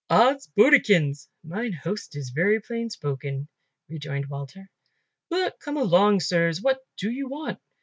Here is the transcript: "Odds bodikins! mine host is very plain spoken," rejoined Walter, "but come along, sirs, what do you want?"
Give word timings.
"Odds 0.09 0.47
bodikins! 0.57 1.27
mine 1.43 1.73
host 1.73 2.15
is 2.17 2.31
very 2.31 2.59
plain 2.59 2.89
spoken," 2.89 3.47
rejoined 3.87 4.25
Walter, 4.29 4.67
"but 5.29 5.59
come 5.59 5.77
along, 5.77 6.21
sirs, 6.21 6.59
what 6.59 6.79
do 6.97 7.11
you 7.11 7.27
want?" 7.29 7.59